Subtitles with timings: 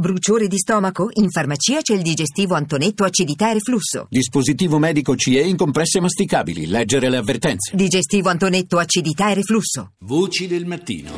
[0.00, 1.08] Bruciore di stomaco?
[1.14, 4.06] In farmacia c'è il digestivo Antonetto acidità e reflusso.
[4.08, 6.68] Dispositivo medico CE in compresse masticabili.
[6.68, 7.74] Leggere le avvertenze.
[7.74, 9.94] Digestivo Antonetto acidità e reflusso.
[10.02, 11.10] Voci del mattino.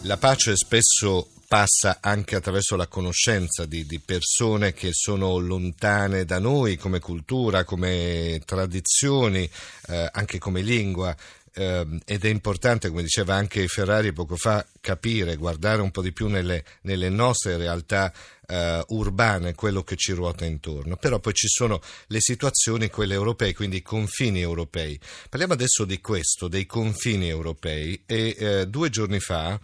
[0.00, 6.38] La pace spesso passa anche attraverso la conoscenza di, di, persone che sono lontane da
[6.38, 9.50] noi come cultura, come tradizioni,
[9.88, 11.12] eh, anche come lingua
[11.52, 16.28] ed è importante, come diceva anche Ferrari poco fa, capire, guardare un po' di più
[16.28, 18.12] nelle, nelle nostre realtà
[18.46, 20.96] eh, urbane, quello che ci ruota intorno.
[20.96, 24.98] Però poi ci sono le situazioni, quelle europee, quindi i confini europei.
[25.28, 29.58] Parliamo adesso di questo, dei confini europei e eh, due giorni fa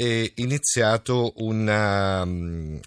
[0.00, 2.80] è iniziato una, um,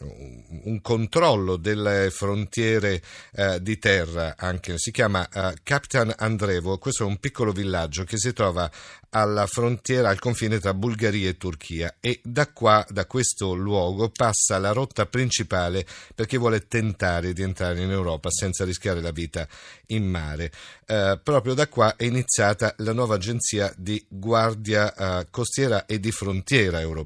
[0.64, 3.04] un controllo delle frontiere
[3.34, 8.18] uh, di terra, anche, si chiama uh, Capitan Andrevo, questo è un piccolo villaggio che
[8.18, 8.68] si trova
[9.14, 14.58] alla frontiera, al confine tra Bulgaria e Turchia e da qua, da questo luogo, passa
[14.58, 19.48] la rotta principale per chi vuole tentare di entrare in Europa senza rischiare la vita
[19.88, 20.52] in mare.
[20.86, 26.12] Eh, proprio da qua è iniziata la nuova agenzia di guardia eh, costiera e di
[26.12, 27.03] frontiera europea.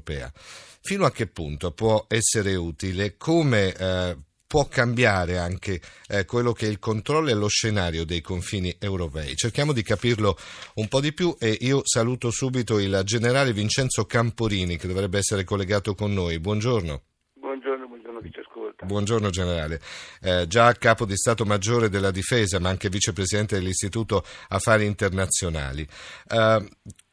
[0.80, 3.16] Fino a che punto può essere utile?
[3.16, 4.16] Come eh,
[4.48, 9.36] può cambiare anche eh, quello che è il controllo e lo scenario dei confini europei.
[9.36, 10.36] Cerchiamo di capirlo
[10.76, 15.44] un po' di più e io saluto subito il generale Vincenzo Camporini che dovrebbe essere
[15.44, 16.40] collegato con noi.
[16.40, 17.02] Buongiorno.
[17.34, 18.86] Buongiorno, buongiorno chi ci ascolta.
[18.86, 19.80] Buongiorno generale.
[20.22, 25.86] Eh, già capo di Stato Maggiore della Difesa ma anche vicepresidente dell'Istituto Affari Internazionali.
[26.26, 26.68] Eh,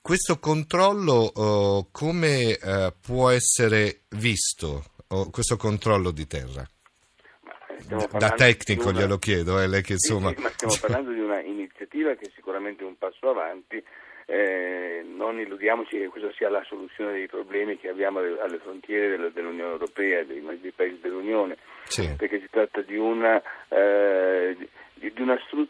[0.06, 6.64] questo controllo oh, come eh, può essere visto, oh, questo controllo di terra?
[8.12, 9.00] da tecnico una...
[9.00, 10.30] glielo chiedo, eh, lei che insomma...
[10.30, 13.84] Sì, sì, ma stiamo parlando di una iniziativa che è sicuramente un passo avanti,
[14.28, 19.72] eh, non illudiamoci che questa sia la soluzione dei problemi che abbiamo alle frontiere dell'Unione
[19.72, 22.14] Europea dei, dei, paesi dell'Unione, sì.
[22.16, 24.56] perché si tratta di una, eh,
[24.94, 25.65] di una struttura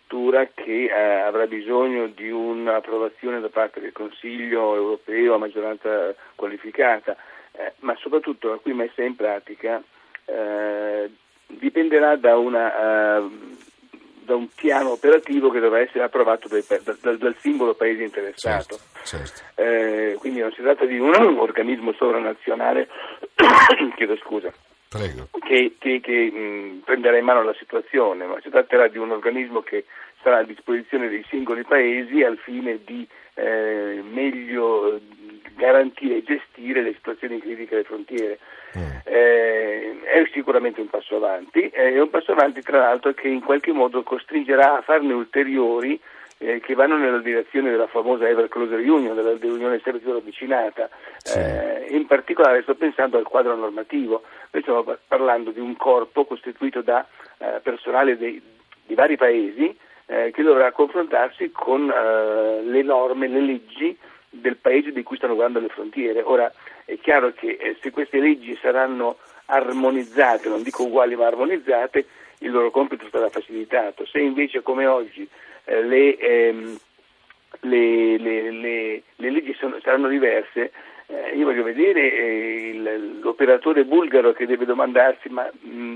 [0.53, 7.15] che eh, avrà bisogno di un'approvazione da parte del Consiglio europeo a maggioranza qualificata,
[7.51, 9.81] eh, ma soprattutto la cui messa in pratica
[10.25, 11.09] eh,
[11.47, 13.57] dipenderà da, una, uh,
[14.21, 18.79] da, un piano operativo che dovrà essere approvato dai, dal, dal, singolo paese interessato.
[19.03, 19.61] Certo, certo.
[19.61, 22.87] Eh, quindi non si tratta di un, un organismo sovranazionale
[23.95, 24.51] chiedo scusa,
[25.45, 29.61] che, che, che mh, prenderà in mano la situazione, ma si tratterà di un organismo
[29.61, 29.85] che
[30.25, 34.99] sarà a disposizione dei singoli paesi al fine di eh, meglio
[35.53, 38.39] garantire e gestire le situazioni critiche alle frontiere.
[38.75, 38.89] Mm.
[39.03, 43.41] Eh, è sicuramente un passo avanti, eh, è un passo avanti tra l'altro che in
[43.41, 45.99] qualche modo costringerà a farne ulteriori
[46.39, 50.89] eh, che vanno nella direzione della famosa Ever Closer Union, della, dell'Unione sempre più ravvicinata.
[51.19, 51.37] Sì.
[51.37, 56.81] Eh, in particolare sto pensando al quadro normativo, noi stiamo parlando di un corpo costituito
[56.81, 57.05] da
[57.37, 58.41] eh, personale dei,
[58.87, 63.97] di vari paesi eh, che dovrà confrontarsi con le norme, le leggi
[64.29, 66.21] del paese di cui stanno guardando le frontiere.
[66.21, 66.51] Ora
[66.85, 72.05] è chiaro che eh, se queste leggi saranno armonizzate, non dico uguali ma armonizzate,
[72.39, 74.05] il loro compito sarà facilitato.
[74.05, 75.27] Se invece come oggi
[75.65, 76.77] eh, le, ehm,
[77.61, 80.71] le, le, le, leggi sono, saranno diverse,
[81.07, 85.95] eh, io voglio vedere eh, il, l'operatore bulgaro che deve domandarsi ma mh, mm,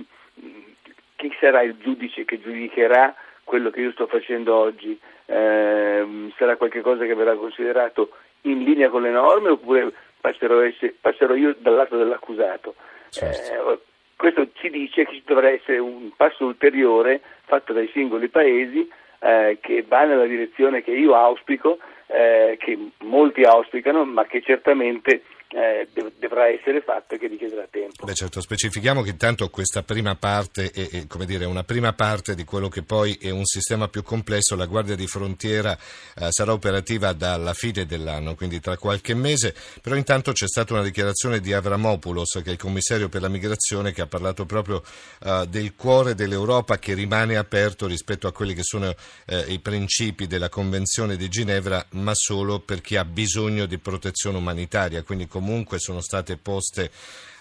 [1.15, 3.13] chi sarà il giudice che giudicherà
[3.49, 4.97] quello che io sto facendo oggi?
[5.25, 8.11] Eh, sarà qualcosa che verrà considerato
[8.41, 12.75] in linea con le norme oppure passerò, essere, passerò io dal lato dell'accusato.
[13.09, 13.71] Certo.
[13.71, 13.79] Eh,
[14.15, 18.87] questo ci dice che ci dovrà essere un passo ulteriore fatto dai singoli paesi
[19.19, 25.23] eh, che va nella direzione che io auspico, eh, che molti auspicano, ma che certamente
[25.51, 25.87] eh,
[26.19, 28.05] dovrà essere fatto e che richiederà tempo.
[28.05, 32.43] Beh certo, specifichiamo che intanto questa prima parte è, è dire, una prima parte di
[32.43, 35.77] quello che poi è un sistema più complesso, la Guardia di Frontiera
[36.15, 40.83] eh, sarà operativa dalla fine dell'anno, quindi tra qualche mese, però intanto c'è stata una
[40.83, 44.83] dichiarazione di Avramopoulos, che è il commissario per la migrazione, che ha parlato proprio
[45.23, 48.93] eh, del cuore dell'Europa che rimane aperto rispetto a quelli che sono
[49.25, 54.37] eh, i principi della Convenzione di Ginevra, ma solo per chi ha bisogno di protezione
[54.37, 56.91] umanitaria, quindi comunque sono state poste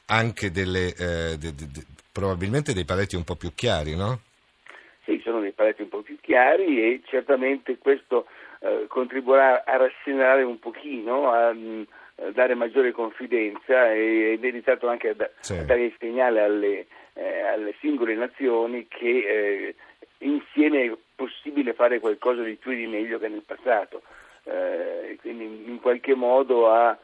[0.06, 4.20] anche delle, eh, de, de, de, probabilmente dei paletti un po' più chiari, no?
[5.04, 8.26] Sì, sono dei paletti un po' più chiari e certamente questo
[8.60, 11.82] eh, contribuirà a rasserenare un pochino, a, mm,
[12.22, 15.54] a, dare maggiore confidenza ed è iniziato anche a, da, sì.
[15.54, 19.74] a dare il segnale alle, eh, alle, singole nazioni che eh,
[20.18, 24.02] insieme è possibile fare qualcosa di più e di meglio che nel passato.
[24.44, 26.96] Eh, quindi in qualche modo a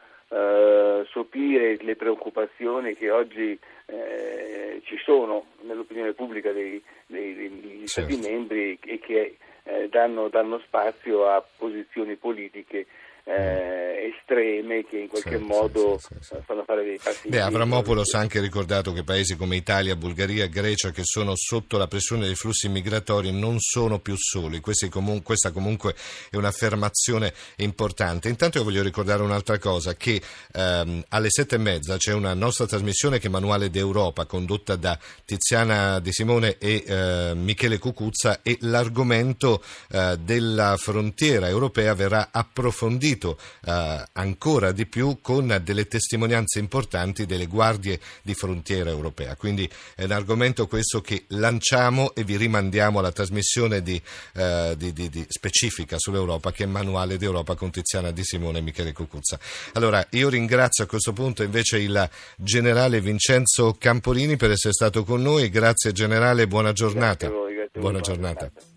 [1.09, 8.11] sopire le preoccupazioni che oggi eh, ci sono nell'opinione pubblica dei, dei, degli certo.
[8.11, 12.85] Stati membri e che eh, danno, danno, spazio a posizioni politiche
[13.27, 17.27] eh, estreme che in qualche sì, modo sì, sì, fanno fare dei passi.
[17.27, 21.87] Beh, Avramopoulos ha anche ricordato che paesi come Italia, Bulgaria Grecia che sono sotto la
[21.87, 24.61] pressione dei flussi migratori non sono più soli.
[24.89, 25.95] Comun- questa comunque
[26.29, 28.29] è un'affermazione importante.
[28.29, 30.21] Intanto io voglio ricordare un'altra cosa, che
[30.53, 34.97] ehm, alle sette e mezza c'è una nostra trasmissione che è Manuale d'Europa condotta da
[35.25, 43.14] Tiziana Di Simone e eh, Michele Cucuzza e l'argomento eh, della frontiera europea verrà approfondito
[43.15, 49.35] seguito eh, ancora di più con delle testimonianze importanti delle guardie di frontiera europea.
[49.35, 53.99] Quindi è un argomento questo che lanciamo e vi rimandiamo alla trasmissione di,
[54.33, 58.61] eh, di, di, di specifica sull'Europa che è Manuale d'Europa con Tiziana Di Simone e
[58.61, 59.39] Michele Cucuzza.
[59.73, 65.21] Allora, io ringrazio a questo punto invece il generale Vincenzo Campolini per essere stato con
[65.21, 65.49] noi.
[65.49, 67.27] Grazie generale, buona giornata.
[67.27, 68.45] Grazie voi, grazie buona giornata.
[68.45, 68.73] giornata.